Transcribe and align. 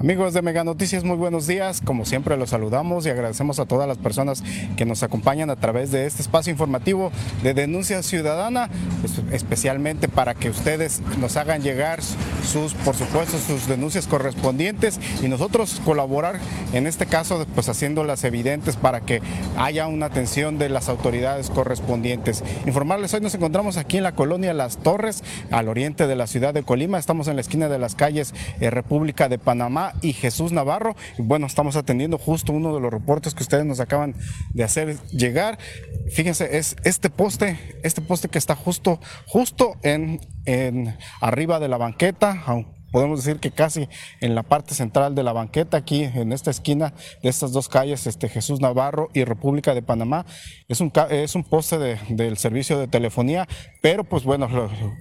Amigos 0.00 0.32
de 0.32 0.42
Mega 0.42 0.62
Noticias, 0.62 1.02
muy 1.02 1.16
buenos 1.16 1.48
días. 1.48 1.80
Como 1.84 2.04
siempre 2.04 2.36
los 2.36 2.50
saludamos 2.50 3.04
y 3.04 3.10
agradecemos 3.10 3.58
a 3.58 3.66
todas 3.66 3.88
las 3.88 3.98
personas 3.98 4.44
que 4.76 4.84
nos 4.86 5.02
acompañan 5.02 5.50
a 5.50 5.56
través 5.56 5.90
de 5.90 6.06
este 6.06 6.22
espacio 6.22 6.52
informativo 6.52 7.10
de 7.42 7.52
denuncia 7.52 8.00
ciudadana, 8.04 8.70
especialmente 9.32 10.06
para 10.06 10.34
que 10.34 10.50
ustedes 10.50 11.02
nos 11.18 11.36
hagan 11.36 11.62
llegar 11.62 12.00
sus, 12.00 12.74
por 12.74 12.94
supuesto, 12.94 13.38
sus 13.38 13.66
denuncias 13.66 14.06
correspondientes 14.06 15.00
y 15.20 15.26
nosotros 15.26 15.82
colaborar 15.84 16.38
en 16.72 16.86
este 16.86 17.06
caso, 17.06 17.44
pues 17.56 17.68
haciéndolas 17.68 18.22
evidentes 18.22 18.76
para 18.76 19.00
que 19.00 19.20
haya 19.56 19.88
una 19.88 20.06
atención 20.06 20.58
de 20.58 20.68
las 20.68 20.88
autoridades 20.88 21.50
correspondientes. 21.50 22.44
Informarles, 22.66 23.14
hoy 23.14 23.20
nos 23.20 23.34
encontramos 23.34 23.76
aquí 23.76 23.96
en 23.96 24.04
la 24.04 24.12
colonia 24.12 24.54
Las 24.54 24.76
Torres, 24.76 25.24
al 25.50 25.68
oriente 25.68 26.06
de 26.06 26.14
la 26.14 26.28
ciudad 26.28 26.54
de 26.54 26.62
Colima. 26.62 27.00
Estamos 27.00 27.26
en 27.26 27.34
la 27.34 27.40
esquina 27.40 27.68
de 27.68 27.80
las 27.80 27.96
calles 27.96 28.32
eh, 28.60 28.70
República 28.70 29.28
de 29.28 29.38
Panamá 29.38 29.87
y 30.02 30.12
Jesús 30.12 30.52
Navarro. 30.52 30.96
Bueno, 31.18 31.46
estamos 31.46 31.76
atendiendo 31.76 32.18
justo 32.18 32.52
uno 32.52 32.74
de 32.74 32.80
los 32.80 32.92
reportes 32.92 33.34
que 33.34 33.42
ustedes 33.42 33.64
nos 33.64 33.80
acaban 33.80 34.14
de 34.50 34.64
hacer 34.64 34.98
llegar. 35.10 35.58
Fíjense, 36.12 36.58
es 36.58 36.76
este 36.84 37.10
poste, 37.10 37.58
este 37.82 38.00
poste 38.00 38.28
que 38.28 38.38
está 38.38 38.54
justo, 38.54 39.00
justo 39.26 39.76
en, 39.82 40.20
en 40.44 40.96
arriba 41.20 41.60
de 41.60 41.68
la 41.68 41.76
banqueta, 41.76 42.42
podemos 42.90 43.24
decir 43.24 43.40
que 43.40 43.50
casi 43.50 43.88
en 44.20 44.34
la 44.34 44.42
parte 44.42 44.74
central 44.74 45.14
de 45.14 45.22
la 45.22 45.32
banqueta, 45.32 45.76
aquí 45.76 46.04
en 46.04 46.32
esta 46.32 46.50
esquina 46.50 46.94
de 47.22 47.28
estas 47.28 47.52
dos 47.52 47.68
calles, 47.68 48.06
este 48.06 48.28
Jesús 48.28 48.60
Navarro 48.60 49.08
y 49.14 49.24
República 49.24 49.74
de 49.74 49.82
Panamá, 49.82 50.26
es 50.68 50.80
un, 50.80 50.92
es 51.10 51.34
un 51.34 51.44
poste 51.44 51.78
del 51.78 52.38
servicio 52.38 52.78
de 52.78 52.88
telefonía, 52.88 53.46
pero 53.82 54.04
pues 54.04 54.24
bueno, 54.24 54.48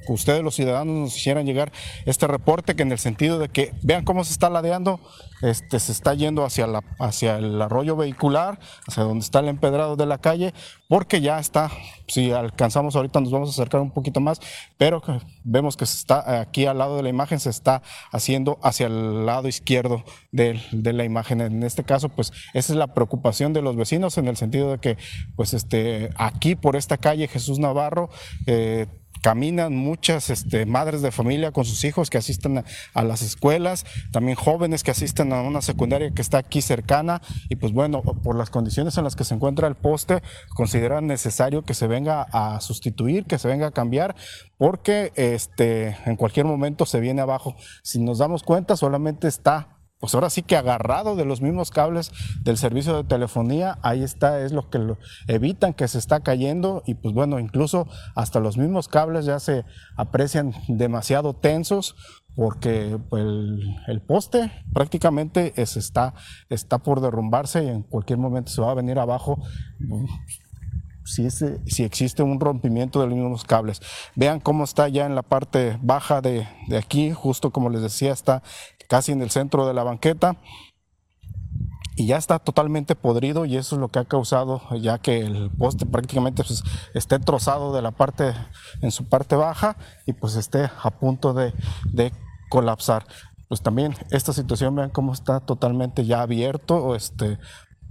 ustedes 0.08 0.44
los 0.44 0.56
ciudadanos 0.56 0.96
nos 0.96 1.14
quisieran 1.14 1.46
llegar 1.46 1.72
este 2.06 2.28
reporte 2.28 2.76
que 2.76 2.84
en 2.84 2.92
el 2.92 3.00
sentido 3.00 3.40
de 3.40 3.50
que 3.50 3.74
vean 3.82 4.04
cómo 4.04 4.24
se 4.24 4.34
está 4.34 4.50
ladeando, 4.50 5.00
este, 5.42 5.80
se 5.80 5.92
está 5.92 6.14
yendo 6.14 6.46
hacia, 6.46 6.68
la, 6.68 6.84
hacia 7.00 7.38
el 7.38 7.62
arroyo 7.62 7.96
vehicular, 7.96 8.60
hacia 8.88 9.04
donde 9.04 9.24
está 9.24 9.40
el 9.40 9.48
empedrado 9.48 9.96
de 9.96 10.06
la 10.06 10.18
calle, 10.18 10.54
porque 10.88 11.22
ya 11.22 11.40
está, 11.40 11.72
si 12.08 12.32
alcanzamos 12.32 12.96
ahorita 12.96 13.20
nos 13.20 13.32
vamos 13.32 13.50
a 13.50 13.52
acercar 13.52 13.82
un 13.82 13.92
poquito 13.92 14.20
más, 14.20 14.40
pero 14.78 15.02
vemos 15.44 15.78
que 15.78 15.86
se 15.86 15.98
está 15.98 16.40
aquí 16.42 16.66
al 16.66 16.78
lado 16.78 16.98
de 16.98 17.04
la 17.04 17.10
imagen, 17.10 17.40
se 17.40 17.50
está 17.50 17.77
haciendo 18.12 18.60
hacia 18.62 18.88
el 18.88 19.26
lado 19.26 19.48
izquierdo 19.48 20.04
de, 20.32 20.60
la 20.72 21.04
imagen. 21.04 21.42
En 21.42 21.64
este 21.64 21.84
caso, 21.84 22.10
pues 22.10 22.32
esa 22.54 22.74
es 22.74 22.78
la 22.78 22.94
preocupación 22.94 23.54
de 23.54 23.62
los 23.62 23.76
vecinos 23.76 24.18
en 24.18 24.28
el 24.28 24.38
sentido 24.38 24.72
de 24.72 24.78
que, 24.80 24.98
pues 25.36 25.54
este, 25.54 26.10
aquí 26.16 26.56
por 26.56 26.76
esta 26.76 26.98
calle 26.98 27.28
Jesús 27.28 27.60
Navarro, 27.60 28.10
eh, 28.46 28.88
caminan 29.22 29.76
muchas 29.76 30.30
este, 30.30 30.66
madres 30.66 31.02
de 31.02 31.12
familia 31.12 31.52
con 31.52 31.66
sus 31.66 31.84
hijos 31.84 32.10
que 32.10 32.18
asisten 32.18 32.64
a, 32.94 33.04
las 33.04 33.22
escuelas, 33.22 33.86
también 34.12 34.36
jóvenes 34.36 34.84
que 34.84 34.92
asisten 34.92 35.34
a 35.34 35.42
una 35.42 35.62
secundaria 35.62 36.12
que 36.12 36.22
está 36.22 36.40
aquí 36.40 36.62
cercana 36.62 37.22
y 37.50 37.56
pues 37.56 37.74
bueno, 37.74 38.02
por 38.02 38.36
las 38.36 38.50
condiciones 38.50 38.98
en 38.98 39.04
las 39.04 39.16
que 39.16 39.24
se 39.24 39.36
encuentra 39.36 39.68
el 39.68 39.76
poste, 39.76 40.22
consideran 40.54 41.08
necesario 41.08 41.64
que 41.64 41.74
se 41.74 41.88
venga 41.88 42.24
a 42.32 42.60
sustituir, 42.62 43.26
que 43.26 43.38
se 43.38 43.48
venga 43.48 43.68
a 43.68 43.72
cambiar, 43.72 44.16
porque 44.58 45.12
este, 45.16 45.98
en 46.06 46.16
cualquier 46.16 46.46
momento 46.46 46.86
se 46.86 47.00
viene 47.00 47.22
abajo. 47.22 47.56
Si 47.84 48.00
nos 48.00 48.18
damos 48.18 48.44
cuenta, 48.44 48.76
solamente 48.76 49.28
está 49.28 49.77
pues 50.00 50.14
ahora 50.14 50.30
sí 50.30 50.44
que 50.44 50.56
agarrado 50.56 51.16
de 51.16 51.26
los 51.26 51.42
mismos 51.42 51.72
cables 51.72 52.12
del 52.42 52.58
servicio 52.58 52.96
de 52.96 53.04
telefonía, 53.04 53.80
ahí 53.82 54.04
está, 54.04 54.42
es 54.42 54.52
lo 54.52 54.70
que 54.70 54.80
lo 54.80 54.98
evitan 55.28 55.74
que 55.74 55.88
se 55.88 55.98
está 55.98 56.20
cayendo 56.20 56.84
y 56.86 56.96
pues 56.96 57.14
bueno, 57.14 57.40
incluso 57.40 57.88
hasta 58.16 58.40
los 58.40 58.58
mismos 58.58 58.88
cables 58.88 59.26
ya 59.26 59.40
se 59.40 59.66
aprecian 59.96 60.54
demasiado 60.68 61.34
tensos 61.34 61.96
porque 62.36 63.00
pues, 63.10 63.24
el, 63.88 64.02
poste 64.02 64.52
prácticamente 64.72 65.54
está, 65.56 66.14
está 66.50 66.78
por 66.78 67.02
derrumbarse 67.02 67.64
y 67.64 67.68
en 67.68 67.82
cualquier 67.82 68.20
momento 68.20 68.52
se 68.52 68.62
va 68.62 68.72
a 68.72 68.76
venir 68.76 69.00
abajo 69.00 69.40
si, 71.04 71.30
si, 71.32 71.84
existe 71.84 72.22
un 72.22 72.40
rompimiento 72.40 73.00
de 73.00 73.08
los 73.08 73.16
mismos 73.16 73.44
cables. 73.46 73.82
Vean 74.16 74.40
cómo 74.40 74.66
está 74.66 74.88
ya 74.90 75.06
en 75.06 75.16
la 75.16 75.24
parte 75.24 75.80
baja 75.82 76.22
de, 76.22 76.48
de, 76.68 76.78
aquí, 76.78 77.12
justo 77.12 77.52
como 77.52 77.70
les 77.70 77.82
decía, 77.82 78.12
está 78.12 78.44
casi 78.88 79.12
en 79.12 79.22
el 79.22 79.30
centro 79.30 79.68
de 79.68 79.74
la 79.74 79.84
banqueta 79.84 80.38
y 81.98 82.06
ya 82.06 82.18
está 82.18 82.38
totalmente 82.38 82.96
podrido 82.96 83.46
y 83.46 83.58
eso 83.58 83.76
es 83.76 83.82
lo 83.82 83.88
que 83.88 84.00
ha 84.00 84.06
causado 84.06 84.62
ya 84.80 85.00
que 85.00 85.20
el 85.20 85.50
poste 85.50 85.86
prácticamente 85.88 86.44
pues, 86.44 86.64
esté 86.94 87.18
trozado 87.18 87.74
de 87.74 87.82
la 87.82 87.92
parte 87.92 88.34
en 88.82 88.92
su 88.92 89.10
parte 89.10 89.36
baja 89.36 89.78
y 90.06 90.14
pues 90.14 90.36
esté 90.36 90.70
a 90.82 90.92
punto 90.92 91.34
de, 91.34 91.54
colapsar 92.50 93.06
pues 93.50 93.62
también 93.62 93.96
esta 94.12 94.32
situación 94.32 94.76
vean 94.76 94.90
cómo 94.90 95.12
está 95.12 95.40
totalmente 95.40 96.06
ya 96.06 96.22
abierto 96.22 96.96
este 96.96 97.40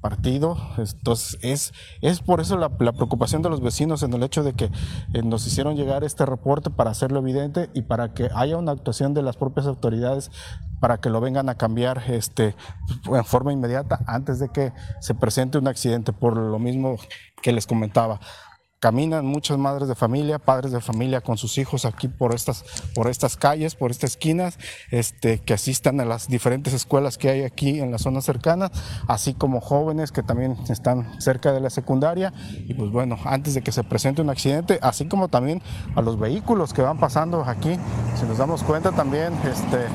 partido. 0.00 0.56
Entonces, 0.76 1.38
es, 1.42 1.72
es 2.00 2.20
por 2.20 2.40
eso 2.40 2.56
la, 2.56 2.68
preocupación 2.68 3.42
de 3.42 3.50
los 3.50 3.60
vecinos 3.60 4.02
en 4.02 4.12
el 4.12 4.22
hecho 4.22 4.44
de 4.44 4.52
que 4.52 4.66
eh, 5.14 5.22
nos 5.22 5.46
hicieron 5.46 5.74
llegar 5.74 6.04
este 6.04 6.24
reporte 6.26 6.70
para 6.70 6.90
hacerlo 6.90 7.18
evidente 7.18 7.70
y 7.74 7.82
para 7.82 8.14
que 8.14 8.28
haya 8.34 8.56
una 8.56 8.72
actuación 8.72 9.14
de 9.14 9.22
las 9.22 9.36
propias 9.36 9.66
autoridades 9.66 10.30
para 10.80 10.98
que 10.98 11.10
lo 11.10 11.20
vengan 11.20 11.48
a 11.48 11.56
cambiar 11.56 12.02
este, 12.08 12.54
en 13.06 13.24
forma 13.24 13.52
inmediata 13.52 14.00
antes 14.06 14.38
de 14.38 14.48
que 14.48 14.72
se 15.00 15.14
presente 15.14 15.58
un 15.58 15.68
accidente, 15.68 16.12
por 16.12 16.36
lo 16.36 16.58
mismo 16.58 16.96
que 17.42 17.52
les 17.52 17.66
comentaba 17.66 18.20
caminan 18.78 19.24
muchas 19.26 19.58
madres 19.58 19.88
de 19.88 19.94
familia, 19.94 20.38
padres 20.38 20.70
de 20.70 20.80
familia 20.80 21.20
con 21.20 21.38
sus 21.38 21.58
hijos 21.58 21.84
aquí 21.84 22.08
por 22.08 22.34
estas, 22.34 22.64
por 22.94 23.08
estas 23.08 23.36
calles, 23.36 23.74
por 23.74 23.90
estas 23.90 24.12
esquinas, 24.12 24.58
este, 24.90 25.38
que 25.40 25.54
asistan 25.54 26.00
a 26.00 26.04
las 26.04 26.28
diferentes 26.28 26.72
escuelas 26.74 27.18
que 27.18 27.30
hay 27.30 27.42
aquí 27.42 27.80
en 27.80 27.90
la 27.90 27.98
zona 27.98 28.20
cercana, 28.20 28.70
así 29.08 29.34
como 29.34 29.60
jóvenes 29.60 30.12
que 30.12 30.22
también 30.22 30.56
están 30.68 31.20
cerca 31.20 31.52
de 31.52 31.60
la 31.60 31.70
secundaria. 31.70 32.32
Y 32.68 32.74
pues 32.74 32.90
bueno, 32.90 33.18
antes 33.24 33.54
de 33.54 33.62
que 33.62 33.72
se 33.72 33.82
presente 33.82 34.22
un 34.22 34.30
accidente, 34.30 34.78
así 34.82 35.06
como 35.06 35.28
también 35.28 35.62
a 35.94 36.02
los 36.02 36.18
vehículos 36.18 36.72
que 36.72 36.82
van 36.82 36.98
pasando 36.98 37.44
aquí, 37.44 37.78
si 38.20 38.26
nos 38.26 38.38
damos 38.38 38.62
cuenta 38.62 38.92
también, 38.92 39.32
este, 39.44 39.86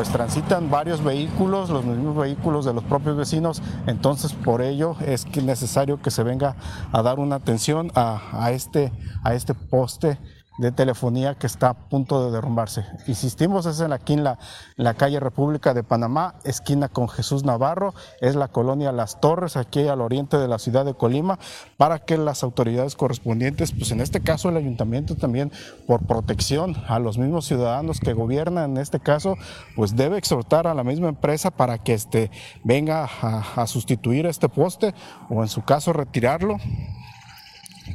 pues 0.00 0.12
transitan 0.12 0.70
varios 0.70 1.04
vehículos, 1.04 1.68
los 1.68 1.84
mismos 1.84 2.16
vehículos 2.16 2.64
de 2.64 2.72
los 2.72 2.82
propios 2.84 3.18
vecinos, 3.18 3.60
entonces 3.86 4.32
por 4.32 4.62
ello 4.62 4.96
es 5.04 5.26
necesario 5.44 6.00
que 6.00 6.10
se 6.10 6.22
venga 6.22 6.56
a 6.90 7.02
dar 7.02 7.18
una 7.18 7.36
atención 7.36 7.92
a, 7.94 8.50
este, 8.50 8.94
a 9.22 9.34
este 9.34 9.52
poste 9.52 10.16
de 10.60 10.72
telefonía 10.72 11.36
que 11.36 11.46
está 11.46 11.70
a 11.70 11.74
punto 11.74 12.22
de 12.22 12.32
derrumbarse. 12.32 12.84
Insistimos, 13.06 13.64
es 13.64 13.80
en 13.80 13.94
aquí 13.94 14.12
en 14.12 14.24
la, 14.24 14.38
la, 14.76 14.92
calle 14.92 15.18
República 15.18 15.72
de 15.72 15.82
Panamá, 15.82 16.34
esquina 16.44 16.88
con 16.88 17.08
Jesús 17.08 17.44
Navarro, 17.44 17.94
es 18.20 18.36
la 18.36 18.48
colonia 18.48 18.92
Las 18.92 19.20
Torres, 19.20 19.56
aquí 19.56 19.88
al 19.88 20.02
oriente 20.02 20.36
de 20.36 20.48
la 20.48 20.58
ciudad 20.58 20.84
de 20.84 20.92
Colima, 20.92 21.38
para 21.78 22.00
que 22.00 22.18
las 22.18 22.42
autoridades 22.42 22.94
correspondientes, 22.94 23.72
pues 23.72 23.90
en 23.90 24.02
este 24.02 24.20
caso 24.20 24.50
el 24.50 24.58
ayuntamiento 24.58 25.16
también, 25.16 25.50
por 25.86 26.06
protección 26.06 26.76
a 26.88 26.98
los 26.98 27.16
mismos 27.16 27.46
ciudadanos 27.46 27.98
que 27.98 28.12
gobiernan 28.12 28.72
en 28.72 28.76
este 28.76 29.00
caso, 29.00 29.36
pues 29.76 29.96
debe 29.96 30.18
exhortar 30.18 30.66
a 30.66 30.74
la 30.74 30.84
misma 30.84 31.08
empresa 31.08 31.50
para 31.50 31.78
que 31.78 31.94
este, 31.94 32.30
venga 32.64 33.08
a, 33.22 33.62
a 33.62 33.66
sustituir 33.66 34.26
este 34.26 34.50
poste 34.50 34.94
o 35.30 35.42
en 35.42 35.48
su 35.48 35.62
caso 35.62 35.94
retirarlo 35.94 36.58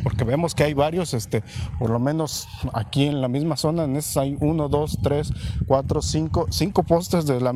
porque 0.03 0.23
vemos 0.23 0.55
que 0.55 0.63
hay 0.63 0.73
varios, 0.73 1.13
este, 1.13 1.43
por 1.79 1.89
lo 1.89 1.99
menos 1.99 2.47
aquí 2.73 3.05
en 3.05 3.21
la 3.21 3.27
misma 3.27 3.57
zona, 3.57 3.83
en 3.83 3.95
esos 3.95 4.17
hay 4.17 4.37
uno, 4.39 4.69
dos, 4.69 4.99
tres, 5.01 5.31
cuatro, 5.67 6.01
cinco, 6.01 6.47
cinco 6.49 6.83
postes 6.83 7.25
de 7.25 7.39
la, 7.39 7.53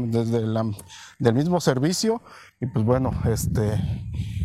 del 1.19 1.33
mismo 1.33 1.61
servicio 1.61 2.21
y 2.61 2.65
pues 2.65 2.83
bueno, 2.83 3.11
este, 3.25 3.71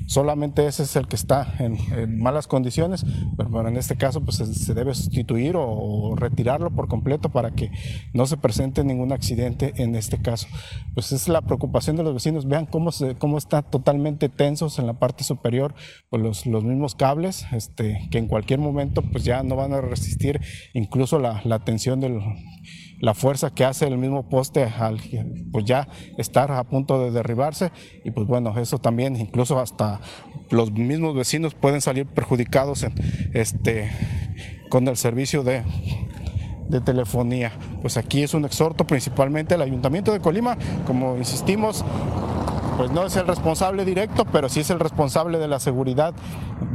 solamente 0.06 0.66
ese 0.66 0.84
es 0.84 0.94
el 0.94 1.08
que 1.08 1.16
está 1.16 1.52
en, 1.58 2.20
malas 2.20 2.46
condiciones, 2.46 3.04
pero 3.36 3.48
bueno, 3.48 3.68
en 3.68 3.76
este 3.76 3.96
caso 3.96 4.24
pues 4.24 4.36
se, 4.36 4.74
debe 4.74 4.94
sustituir 4.94 5.56
o, 5.56 6.14
retirarlo 6.16 6.70
por 6.70 6.86
completo 6.86 7.30
para 7.30 7.50
que 7.50 7.72
no 8.12 8.26
se 8.26 8.36
presente 8.36 8.84
ningún 8.84 9.12
accidente 9.12 9.72
en 9.76 9.96
este 9.96 10.22
caso. 10.22 10.46
Pues 10.94 11.10
es 11.10 11.26
la 11.26 11.42
preocupación 11.42 11.96
de 11.96 12.04
los 12.04 12.14
vecinos, 12.14 12.46
vean 12.46 12.66
cómo, 12.66 12.92
se, 12.92 13.16
cómo 13.16 13.36
está 13.36 13.62
totalmente 13.62 14.28
tensos 14.28 14.78
en 14.78 14.86
la 14.86 15.00
parte 15.00 15.24
superior 15.24 15.74
pues 16.08 16.22
los, 16.22 16.46
los 16.46 16.62
mismos 16.62 16.94
cables, 16.94 17.46
este, 17.50 18.08
que 18.12 18.18
en 18.18 18.28
cualquier 18.28 18.60
momento 18.60 19.02
pues 19.02 19.24
ya 19.24 19.42
no 19.42 19.56
van 19.56 19.72
a 19.72 19.80
resistir 19.80 20.40
incluso 20.72 21.18
la, 21.18 21.40
la 21.44 21.64
tensión 21.64 21.98
del 21.98 22.20
la 23.04 23.12
fuerza 23.12 23.50
que 23.50 23.66
hace 23.66 23.86
el 23.86 23.98
mismo 23.98 24.28
poste 24.30 24.64
al 24.64 24.98
pues 25.52 25.66
ya 25.66 25.88
estar 26.16 26.50
a 26.50 26.64
punto 26.64 26.98
de 27.04 27.10
derribarse 27.10 27.70
y 28.02 28.10
pues 28.12 28.26
bueno, 28.26 28.58
eso 28.58 28.78
también 28.78 29.16
incluso 29.16 29.60
hasta 29.60 30.00
los 30.50 30.72
mismos 30.72 31.14
vecinos 31.14 31.54
pueden 31.54 31.82
salir 31.82 32.06
perjudicados 32.06 32.82
en, 32.82 32.94
este, 33.34 33.90
con 34.70 34.88
el 34.88 34.96
servicio 34.96 35.42
de, 35.42 35.62
de 36.68 36.80
telefonía. 36.80 37.52
Pues 37.82 37.98
aquí 37.98 38.22
es 38.22 38.32
un 38.32 38.46
exhorto 38.46 38.86
principalmente 38.86 39.52
al 39.54 39.60
Ayuntamiento 39.60 40.10
de 40.10 40.20
Colima, 40.20 40.56
como 40.86 41.18
insistimos, 41.18 41.84
pues 42.76 42.90
no 42.90 43.06
es 43.06 43.14
el 43.16 43.26
responsable 43.26 43.84
directo, 43.84 44.24
pero 44.24 44.48
sí 44.48 44.60
es 44.60 44.70
el 44.70 44.80
responsable 44.80 45.38
de 45.38 45.48
la 45.48 45.60
seguridad 45.60 46.14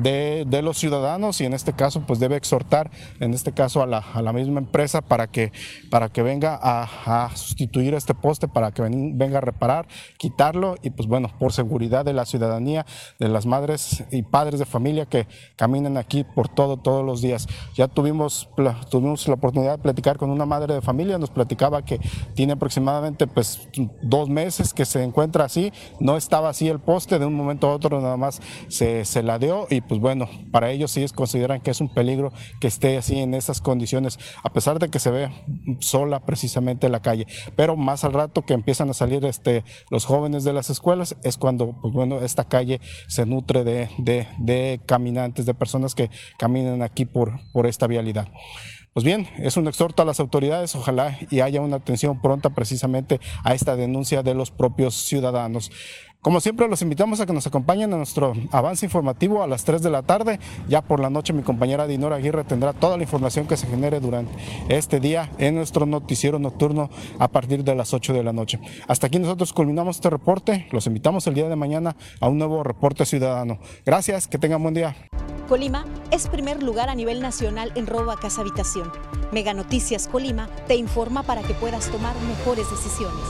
de, 0.01 0.61
los 0.63 0.77
ciudadanos 0.77 1.41
y 1.41 1.45
en 1.45 1.53
este 1.53 1.73
caso 1.73 2.01
pues 2.01 2.19
debe 2.19 2.35
exhortar, 2.35 2.91
en 3.19 3.33
este 3.33 3.51
caso 3.51 3.81
a 3.81 3.87
la, 3.87 4.33
misma 4.33 4.59
empresa 4.59 5.01
para 5.01 5.27
que, 5.27 5.51
para 5.89 6.09
que 6.09 6.21
venga 6.21 6.57
a, 6.61 7.29
sustituir 7.35 7.93
este 7.93 8.13
poste, 8.13 8.47
para 8.47 8.71
que 8.71 8.81
venga 8.81 9.39
a 9.39 9.41
reparar, 9.41 9.87
quitarlo 10.17 10.75
y 10.81 10.89
pues 10.89 11.07
bueno, 11.07 11.29
por 11.39 11.53
seguridad 11.53 12.05
de 12.05 12.13
la 12.13 12.25
ciudadanía, 12.25 12.85
de 13.19 13.29
las 13.29 13.45
madres 13.45 14.03
y 14.11 14.21
padres 14.21 14.59
de 14.59 14.65
familia 14.65 15.05
que 15.05 15.27
caminan 15.55 15.97
aquí 15.97 16.23
por 16.23 16.47
todo, 16.47 16.77
todos 16.77 17.05
los 17.05 17.21
días. 17.21 17.47
Ya 17.75 17.87
tuvimos, 17.87 18.49
tuvimos 18.89 19.27
la 19.27 19.33
oportunidad 19.33 19.77
de 19.77 19.83
platicar 19.83 20.17
con 20.17 20.29
una 20.29 20.45
madre 20.45 20.73
de 20.73 20.81
familia, 20.81 21.17
nos 21.17 21.29
platicaba 21.29 21.83
que 21.83 21.99
tiene 22.35 22.53
aproximadamente 22.53 23.27
pues 23.27 23.67
dos 24.01 24.29
meses 24.29 24.73
que 24.73 24.85
se 24.85 25.03
encuentra 25.03 25.45
así 25.45 25.71
no 25.99 26.17
estaba 26.17 26.49
así 26.49 26.67
el 26.67 26.79
poste, 26.79 27.19
de 27.19 27.25
un 27.25 27.33
momento 27.33 27.67
a 27.67 27.73
otro 27.73 28.01
nada 28.01 28.17
más 28.17 28.41
se, 28.67 29.05
se 29.05 29.23
ladeó 29.23 29.67
y 29.69 29.81
pues 29.81 29.99
bueno, 29.99 30.29
para 30.51 30.71
ellos 30.71 30.91
sí 30.91 31.05
consideran 31.13 31.61
que 31.61 31.71
es 31.71 31.81
un 31.81 31.89
peligro 31.89 32.31
que 32.59 32.67
esté 32.67 32.97
así 32.97 33.19
en 33.19 33.33
esas 33.33 33.61
condiciones, 33.61 34.19
a 34.43 34.51
pesar 34.51 34.79
de 34.79 34.89
que 34.89 34.99
se 34.99 35.11
ve 35.11 35.29
sola 35.79 36.19
precisamente 36.19 36.89
la 36.89 37.01
calle. 37.01 37.27
Pero 37.55 37.75
más 37.75 38.03
al 38.03 38.13
rato 38.13 38.43
que 38.43 38.53
empiezan 38.53 38.89
a 38.89 38.93
salir 38.93 39.25
este, 39.25 39.63
los 39.89 40.05
jóvenes 40.05 40.43
de 40.43 40.53
las 40.53 40.69
escuelas 40.69 41.15
es 41.23 41.37
cuando 41.37 41.75
pues 41.81 41.93
bueno, 41.93 42.19
esta 42.19 42.43
calle 42.43 42.81
se 43.07 43.25
nutre 43.25 43.63
de, 43.63 43.89
de, 43.97 44.27
de 44.37 44.81
caminantes, 44.85 45.45
de 45.45 45.53
personas 45.53 45.95
que 45.95 46.09
caminan 46.37 46.81
aquí 46.81 47.05
por, 47.05 47.39
por 47.51 47.67
esta 47.67 47.87
vialidad. 47.87 48.27
Pues 48.99 49.05
bien, 49.05 49.29
es 49.37 49.55
un 49.55 49.65
exhorto 49.69 50.03
a 50.03 50.05
las 50.05 50.19
autoridades, 50.19 50.75
ojalá 50.75 51.17
y 51.29 51.39
haya 51.39 51.61
una 51.61 51.77
atención 51.77 52.19
pronta 52.21 52.49
precisamente 52.49 53.21
a 53.45 53.53
esta 53.53 53.77
denuncia 53.77 54.23
de 54.23 54.33
los 54.33 54.51
propios 54.51 54.93
ciudadanos. 54.93 55.71
Como 56.21 56.41
siempre, 56.41 56.67
los 56.67 56.81
invitamos 56.81 57.21
a 57.21 57.25
que 57.25 57.31
nos 57.31 57.47
acompañen 57.47 57.93
a 57.93 57.95
nuestro 57.95 58.33
avance 58.51 58.85
informativo 58.85 59.41
a 59.41 59.47
las 59.47 59.63
3 59.63 59.81
de 59.81 59.89
la 59.89 60.03
tarde. 60.03 60.41
Ya 60.67 60.81
por 60.81 60.99
la 60.99 61.09
noche, 61.09 61.31
mi 61.31 61.43
compañera 61.43 61.87
Dinora 61.87 62.17
Aguirre 62.17 62.43
tendrá 62.43 62.73
toda 62.73 62.97
la 62.97 63.03
información 63.03 63.47
que 63.47 63.55
se 63.55 63.67
genere 63.67 64.01
durante 64.01 64.33
este 64.67 64.99
día 64.99 65.31
en 65.37 65.55
nuestro 65.55 65.85
noticiero 65.85 66.37
nocturno 66.37 66.89
a 67.19 67.29
partir 67.29 67.63
de 67.63 67.75
las 67.75 67.93
8 67.93 68.11
de 68.11 68.23
la 68.25 68.33
noche. 68.33 68.59
Hasta 68.89 69.07
aquí 69.07 69.17
nosotros 69.17 69.53
culminamos 69.53 69.95
este 69.95 70.09
reporte. 70.09 70.67
Los 70.71 70.87
invitamos 70.87 71.25
el 71.27 71.35
día 71.35 71.47
de 71.47 71.55
mañana 71.55 71.95
a 72.19 72.27
un 72.27 72.37
nuevo 72.37 72.65
reporte 72.65 73.05
ciudadano. 73.05 73.59
Gracias, 73.85 74.27
que 74.27 74.37
tengan 74.37 74.61
buen 74.61 74.73
día. 74.73 74.93
Colima 75.49 75.83
es 76.11 76.27
primer 76.27 76.61
lugar 76.61 76.89
a 76.89 76.95
nivel 76.95 77.21
nacional 77.21 77.71
en 77.73 77.87
robo 77.87 78.11
a 78.11 78.19
casa 78.19 78.41
habitación. 78.41 78.91
Mega 79.31 79.51
Noticias 79.55 80.07
Colima 80.07 80.47
te 80.67 80.75
informa 80.75 81.23
para 81.23 81.41
que 81.41 81.55
puedas 81.55 81.89
tomar 81.89 82.15
mejores 82.21 82.69
decisiones. 82.69 83.25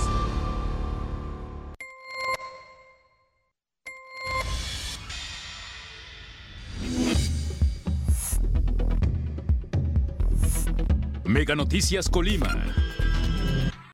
Mega 11.23 11.55
Noticias 11.55 12.09
Colima. 12.09 12.65